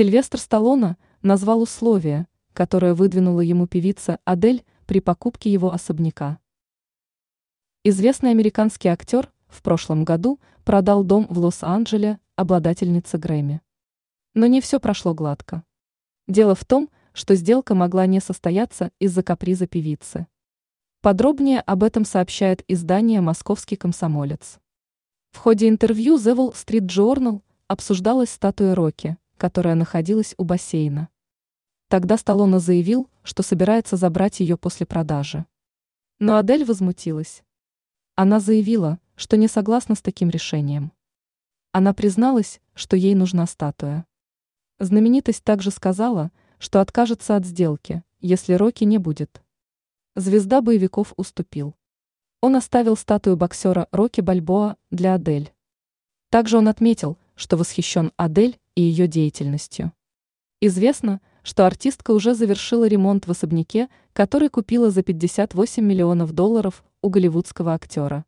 Сильвестр 0.00 0.38
Сталлоне 0.38 0.96
назвал 1.20 1.60
условия, 1.60 2.26
которые 2.54 2.94
выдвинула 2.94 3.42
ему 3.42 3.66
певица 3.66 4.18
Адель 4.24 4.64
при 4.86 4.98
покупке 4.98 5.52
его 5.52 5.74
особняка. 5.74 6.38
Известный 7.84 8.30
американский 8.30 8.88
актер 8.88 9.30
в 9.48 9.60
прошлом 9.60 10.06
году 10.06 10.40
продал 10.64 11.04
дом 11.04 11.26
в 11.28 11.38
Лос-Анджеле 11.38 12.18
обладательнице 12.34 13.18
Грэмми. 13.18 13.60
Но 14.32 14.46
не 14.46 14.62
все 14.62 14.80
прошло 14.80 15.12
гладко. 15.12 15.64
Дело 16.26 16.54
в 16.54 16.64
том, 16.64 16.88
что 17.12 17.34
сделка 17.34 17.74
могла 17.74 18.06
не 18.06 18.20
состояться 18.20 18.92
из-за 19.00 19.22
каприза 19.22 19.66
певицы. 19.66 20.28
Подробнее 21.02 21.60
об 21.60 21.82
этом 21.82 22.06
сообщает 22.06 22.64
издание 22.68 23.20
«Московский 23.20 23.76
комсомолец». 23.76 24.60
В 25.32 25.36
ходе 25.36 25.68
интервью 25.68 26.16
The 26.16 26.34
Wall 26.34 26.54
Street 26.54 26.86
Journal 26.86 27.42
обсуждалась 27.66 28.30
статуя 28.30 28.74
Рокки, 28.74 29.18
которая 29.40 29.74
находилась 29.74 30.34
у 30.36 30.44
бассейна. 30.44 31.08
Тогда 31.88 32.18
Сталлоне 32.18 32.58
заявил, 32.58 33.08
что 33.22 33.42
собирается 33.42 33.96
забрать 33.96 34.40
ее 34.40 34.58
после 34.58 34.84
продажи. 34.84 35.46
Но 36.18 36.36
Адель 36.36 36.66
возмутилась. 36.66 37.42
Она 38.16 38.38
заявила, 38.38 38.98
что 39.16 39.38
не 39.38 39.48
согласна 39.48 39.94
с 39.94 40.02
таким 40.02 40.28
решением. 40.28 40.92
Она 41.72 41.94
призналась, 41.94 42.60
что 42.74 42.98
ей 42.98 43.14
нужна 43.14 43.46
статуя. 43.46 44.04
Знаменитость 44.78 45.42
также 45.42 45.70
сказала, 45.70 46.32
что 46.58 46.82
откажется 46.82 47.34
от 47.34 47.46
сделки, 47.46 48.04
если 48.20 48.52
Рокки 48.52 48.84
не 48.84 48.98
будет. 48.98 49.42
Звезда 50.16 50.60
боевиков 50.60 51.14
уступил. 51.16 51.74
Он 52.42 52.56
оставил 52.56 52.94
статую 52.94 53.38
боксера 53.38 53.88
Рокки 53.90 54.20
Бальбоа 54.20 54.76
для 54.90 55.14
Адель. 55.14 55.54
Также 56.28 56.58
он 56.58 56.68
отметил, 56.68 57.16
что 57.36 57.56
восхищен 57.56 58.12
Адель 58.18 58.59
и 58.74 58.82
ее 58.82 59.06
деятельностью. 59.06 59.92
Известно, 60.60 61.20
что 61.42 61.66
артистка 61.66 62.10
уже 62.10 62.34
завершила 62.34 62.86
ремонт 62.86 63.26
в 63.26 63.30
особняке, 63.30 63.88
который 64.12 64.48
купила 64.48 64.90
за 64.90 65.02
58 65.02 65.82
миллионов 65.84 66.32
долларов 66.32 66.84
у 67.02 67.08
голливудского 67.08 67.74
актера. 67.74 68.24